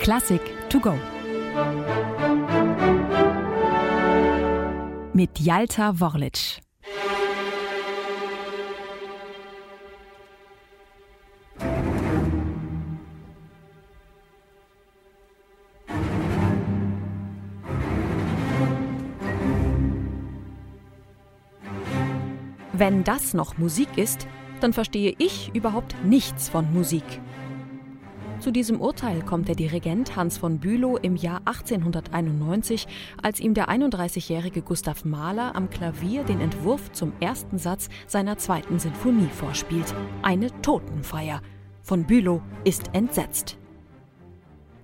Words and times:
Klassik 0.00 0.40
to 0.68 0.80
go. 0.80 0.94
Mit 5.12 5.38
Jalta 5.38 5.98
Worlic. 6.00 6.60
Wenn 22.72 23.04
das 23.04 23.34
noch 23.34 23.56
Musik 23.56 23.96
ist, 23.96 24.26
dann 24.60 24.72
verstehe 24.72 25.14
ich 25.18 25.54
überhaupt 25.54 25.94
nichts 26.04 26.48
von 26.48 26.72
Musik. 26.72 27.04
Zu 28.44 28.50
diesem 28.50 28.78
Urteil 28.78 29.22
kommt 29.22 29.48
der 29.48 29.54
Dirigent 29.54 30.16
Hans 30.16 30.36
von 30.36 30.58
Bülow 30.58 30.98
im 30.98 31.16
Jahr 31.16 31.40
1891, 31.46 32.86
als 33.22 33.40
ihm 33.40 33.54
der 33.54 33.70
31-jährige 33.70 34.60
Gustav 34.60 35.06
Mahler 35.06 35.56
am 35.56 35.70
Klavier 35.70 36.24
den 36.24 36.42
Entwurf 36.42 36.92
zum 36.92 37.14
ersten 37.20 37.56
Satz 37.56 37.88
seiner 38.06 38.36
zweiten 38.36 38.78
Sinfonie 38.78 39.28
vorspielt, 39.28 39.94
eine 40.20 40.48
Totenfeier. 40.60 41.40
Von 41.80 42.04
Bülow 42.04 42.42
ist 42.64 42.90
entsetzt. 42.92 43.56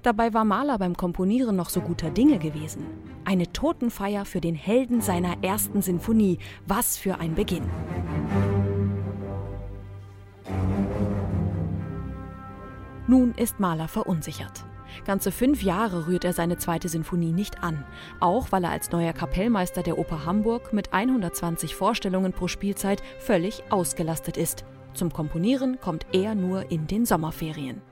Dabei 0.01 0.33
war 0.33 0.47
Mahler 0.47 0.79
beim 0.79 0.97
Komponieren 0.97 1.55
noch 1.55 1.69
so 1.69 1.83
guter 1.83 2.09
Dinge 2.09 2.39
gewesen. 2.39 2.87
Eine 3.27 3.53
Totenfeier 3.53 4.25
für 4.25 4.41
den 4.41 4.55
Helden 4.55 5.03
seiner 5.03 5.45
ersten 5.45 5.83
Sinfonie. 5.83 6.39
Was 6.67 6.97
für 6.97 7.19
ein 7.19 7.35
Beginn. 7.35 7.65
Nun 13.11 13.35
ist 13.35 13.59
Mahler 13.59 13.89
verunsichert. 13.89 14.65
Ganze 15.05 15.33
fünf 15.33 15.65
Jahre 15.65 16.07
rührt 16.07 16.25
er 16.25 16.33
seine 16.33 16.59
zweite 16.59 16.89
Sinfonie 16.89 17.33
nicht 17.33 17.61
an, 17.61 17.85
auch 18.21 18.53
weil 18.53 18.63
er 18.63 18.71
als 18.71 18.93
neuer 18.93 19.13
Kapellmeister 19.13 19.83
der 19.83 19.99
Oper 19.99 20.27
Hamburg 20.27 20.73
mit 20.73 20.93
120 20.93 21.75
Vorstellungen 21.75 22.33
pro 22.33 22.47
Spielzeit 22.47 23.03
völlig 23.19 23.65
ausgelastet 23.69 24.37
ist. 24.37 24.65
Zum 24.95 25.13
Komponieren 25.13 25.81
kommt 25.81 26.07
er 26.13 26.37
nur 26.37 26.71
in 26.71 26.87
den 26.87 27.05
Sommerferien 27.05 27.83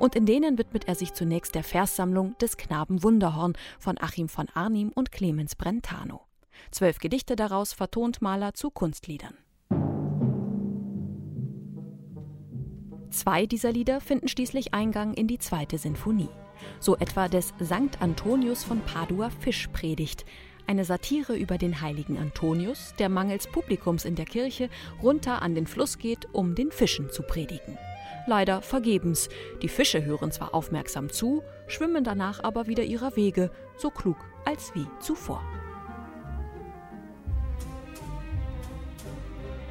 und 0.00 0.16
in 0.16 0.26
denen 0.26 0.58
widmet 0.58 0.88
er 0.88 0.96
sich 0.96 1.12
zunächst 1.12 1.54
der 1.54 1.62
Verssammlung 1.62 2.36
des 2.38 2.56
Knaben 2.56 3.04
Wunderhorn 3.04 3.52
von 3.78 3.96
Achim 4.00 4.28
von 4.28 4.48
Arnim 4.54 4.90
und 4.92 5.12
Clemens 5.12 5.54
Brentano. 5.54 6.22
Zwölf 6.72 6.98
Gedichte 6.98 7.36
daraus 7.36 7.74
vertont 7.74 8.22
Maler 8.22 8.54
zu 8.54 8.70
Kunstliedern. 8.70 9.34
Zwei 13.10 13.46
dieser 13.46 13.72
Lieder 13.72 14.00
finden 14.00 14.28
schließlich 14.28 14.74
Eingang 14.74 15.14
in 15.14 15.26
die 15.26 15.38
zweite 15.38 15.78
Sinfonie. 15.78 16.28
So 16.80 16.96
etwa 16.96 17.28
des 17.28 17.54
Sankt 17.58 18.02
Antonius 18.02 18.64
von 18.64 18.80
Padua 18.80 19.30
Fischpredigt, 19.30 20.24
eine 20.66 20.84
Satire 20.84 21.36
über 21.36 21.56
den 21.56 21.80
heiligen 21.80 22.18
Antonius, 22.18 22.94
der 22.98 23.08
mangels 23.08 23.46
Publikums 23.46 24.04
in 24.04 24.16
der 24.16 24.26
Kirche 24.26 24.68
runter 25.02 25.40
an 25.40 25.54
den 25.54 25.66
Fluss 25.66 25.98
geht, 25.98 26.28
um 26.32 26.54
den 26.54 26.70
Fischen 26.70 27.10
zu 27.10 27.22
predigen 27.22 27.78
leider 28.28 28.62
vergebens. 28.62 29.28
Die 29.62 29.68
Fische 29.68 30.04
hören 30.04 30.30
zwar 30.30 30.54
aufmerksam 30.54 31.10
zu, 31.10 31.42
schwimmen 31.66 32.04
danach 32.04 32.44
aber 32.44 32.68
wieder 32.68 32.84
ihrer 32.84 33.16
Wege, 33.16 33.50
so 33.76 33.90
klug 33.90 34.18
als 34.44 34.74
wie 34.74 34.86
zuvor. 35.00 35.42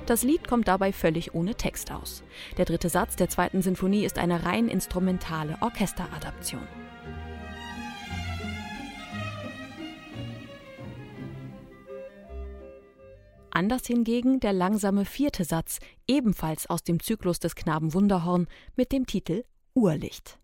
Das 0.08 0.24
Lied 0.24 0.48
kommt 0.48 0.70
dabei 0.70 0.94
völlig 0.94 1.36
ohne 1.36 1.56
Text 1.56 1.92
aus. 1.92 2.24
Der 2.56 2.64
dritte 2.64 2.88
Satz 2.88 3.18
der 3.18 3.28
zweiten 3.30 3.62
Sinfonie 3.62 4.06
ist 4.06 4.18
eine 4.18 4.46
rein 4.46 4.70
instrumentale 4.70 5.58
Orchesteradaption. 5.60 6.66
Anders 13.52 13.86
hingegen 13.86 14.40
der 14.40 14.54
langsame 14.54 15.04
vierte 15.04 15.44
Satz, 15.44 15.80
ebenfalls 16.08 16.70
aus 16.70 16.84
dem 16.84 17.02
Zyklus 17.02 17.40
des 17.40 17.56
Knaben 17.56 17.94
Wunderhorn, 17.94 18.48
mit 18.78 18.94
dem 18.94 19.08
Titel 19.08 19.44
Urlicht. 19.74 20.40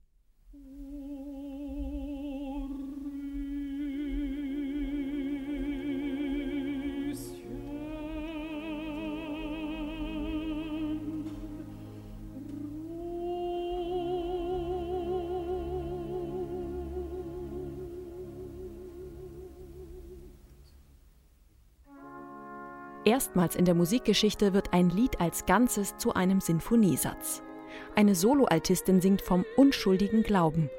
Erstmals 23.06 23.56
in 23.56 23.66
der 23.66 23.76
Musikgeschichte 23.76 24.54
wird 24.54 24.72
ein 24.72 24.90
Lied 24.90 25.20
als 25.20 25.46
Ganzes 25.46 25.98
zu 25.98 26.14
einem 26.14 26.40
Sinfoniesatz. 26.40 27.44
Eine 27.96 28.16
Soloaltistin 28.16 29.02
singt 29.02 29.22
vom 29.22 29.46
unschuldigen 29.58 30.24
Glauben. 30.24 30.70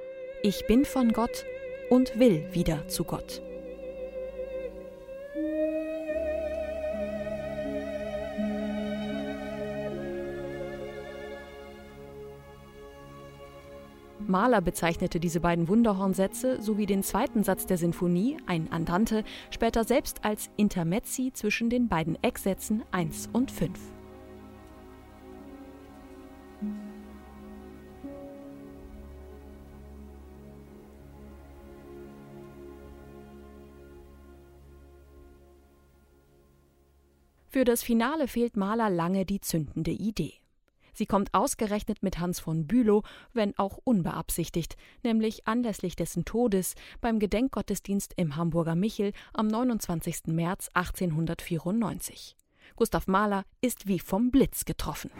Ich 0.43 0.67
bin 0.67 0.85
von 0.85 1.13
Gott 1.13 1.45
und 1.91 2.19
will 2.19 2.47
wieder 2.53 2.89
zu 2.89 3.05
Gott. 3.05 3.43
Mahler 14.35 14.61
bezeichnete 14.61 15.21
diese 15.21 15.39
beiden 15.39 15.69
Wunderhornsätze 15.69 16.61
sowie 16.61 16.87
den 16.87 17.05
zweiten 17.05 17.45
Satz 17.45 17.67
der 17.67 17.79
Sinfonie, 17.79 18.37
ein 18.47 18.67
Andante, 18.73 19.23
später 19.51 19.85
selbst 19.85 20.25
als 20.25 20.51
Intermezzi 20.57 21.31
zwischen 21.33 21.71
den 21.71 21.87
beiden 21.87 22.21
Ecksätzen 22.21 22.83
1 22.91 23.29
und 23.33 23.53
5. 23.53 23.79
Für 37.51 37.65
das 37.65 37.85
Finale 37.85 38.27
fehlt 38.27 38.57
Mahler 38.57 38.91
lange 38.91 39.25
die 39.25 39.41
zündende 39.41 39.93
Idee. 39.93 40.44
Sie 40.95 41.07
kommt 41.07 41.35
ausgerechnet 41.35 42.03
mit 42.03 42.19
Hans 42.19 42.41
von 42.41 42.67
Bülow, 42.67 43.03
wenn 43.33 43.59
auch 43.59 43.79
unbeabsichtigt, 43.85 44.77
nämlich 45.03 45.47
anlässlich 45.47 45.97
dessen 45.97 46.25
Todes 46.25 46.75
beim 47.01 47.19
Gedenkgottesdienst 47.19 48.15
im 48.17 48.37
Hamburger 48.37 48.77
Michel 48.77 49.13
am 49.33 49.49
29. 49.49 50.29
März 50.29 50.71
1894. 50.75 52.37
Gustav 52.77 53.07
Mahler 53.07 53.45
ist 53.61 53.87
wie 53.87 53.99
vom 53.99 54.31
Blitz 54.31 54.65
getroffen. 54.65 55.11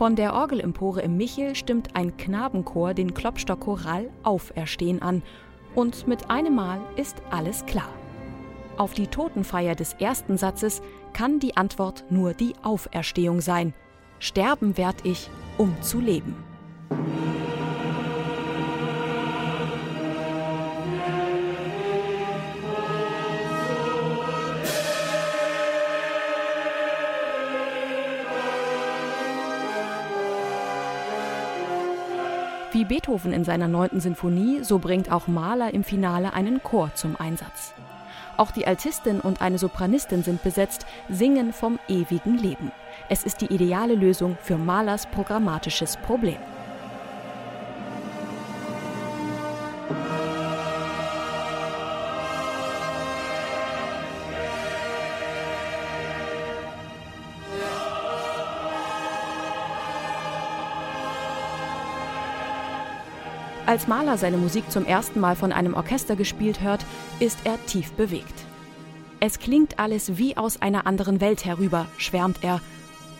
Von 0.00 0.16
der 0.16 0.32
Orgelempore 0.32 1.02
im 1.02 1.18
Michel 1.18 1.54
stimmt 1.54 1.94
ein 1.94 2.16
Knabenchor 2.16 2.94
den 2.94 3.12
Klopstock-Choral 3.12 4.08
Auferstehen 4.22 5.02
an. 5.02 5.22
Und 5.74 6.08
mit 6.08 6.30
einem 6.30 6.54
Mal 6.54 6.80
ist 6.96 7.20
alles 7.28 7.66
klar. 7.66 7.90
Auf 8.78 8.94
die 8.94 9.08
Totenfeier 9.08 9.74
des 9.74 9.92
ersten 9.92 10.38
Satzes 10.38 10.80
kann 11.12 11.38
die 11.38 11.58
Antwort 11.58 12.06
nur 12.08 12.32
die 12.32 12.54
Auferstehung 12.62 13.42
sein. 13.42 13.74
Sterben 14.20 14.78
werd 14.78 15.04
ich, 15.04 15.28
um 15.58 15.76
zu 15.82 16.00
leben. 16.00 16.34
Wie 32.80 32.86
Beethoven 32.86 33.34
in 33.34 33.44
seiner 33.44 33.68
neunten 33.68 34.00
Sinfonie, 34.00 34.64
so 34.64 34.78
bringt 34.78 35.12
auch 35.12 35.26
Mahler 35.26 35.74
im 35.74 35.84
Finale 35.84 36.32
einen 36.32 36.62
Chor 36.62 36.90
zum 36.94 37.14
Einsatz. 37.14 37.74
Auch 38.38 38.52
die 38.52 38.66
Altistin 38.66 39.20
und 39.20 39.42
eine 39.42 39.58
Sopranistin 39.58 40.22
sind 40.22 40.42
besetzt, 40.42 40.86
singen 41.10 41.52
vom 41.52 41.78
ewigen 41.88 42.38
Leben. 42.38 42.72
Es 43.10 43.22
ist 43.24 43.42
die 43.42 43.52
ideale 43.52 43.96
Lösung 43.96 44.38
für 44.40 44.56
Mahlers 44.56 45.04
programmatisches 45.04 45.98
Problem. 45.98 46.38
Als 63.70 63.86
Mahler 63.86 64.18
seine 64.18 64.36
Musik 64.36 64.68
zum 64.68 64.84
ersten 64.84 65.20
Mal 65.20 65.36
von 65.36 65.52
einem 65.52 65.74
Orchester 65.74 66.16
gespielt 66.16 66.60
hört, 66.60 66.84
ist 67.20 67.38
er 67.44 67.56
tief 67.66 67.92
bewegt. 67.92 68.34
Es 69.20 69.38
klingt 69.38 69.78
alles 69.78 70.18
wie 70.18 70.36
aus 70.36 70.60
einer 70.60 70.88
anderen 70.88 71.20
Welt 71.20 71.44
herüber, 71.44 71.86
schwärmt 71.96 72.42
er. 72.42 72.60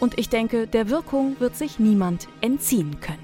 Und 0.01 0.19
ich 0.19 0.29
denke, 0.29 0.67
der 0.67 0.91
Wirkung 0.91 1.39
wird 1.39 1.55
sich 1.55 1.79
niemand 1.79 2.27
entziehen 2.41 2.99
können. 2.99 3.21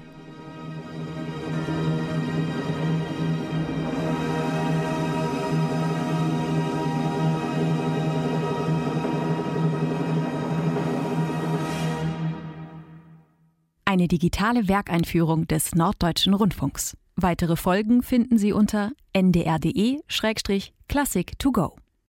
Eine 13.83 14.07
digitale 14.07 14.69
Werkeinführung 14.69 15.45
des 15.45 15.75
Norddeutschen 15.75 16.33
Rundfunks. 16.33 16.95
Weitere 17.19 17.55
Folgen 17.55 18.03
finden 18.03 18.37
Sie 18.37 18.53
unter 18.53 18.91
ndr.de-classic 19.11 21.39
to 21.39 21.51
go. 21.51 21.75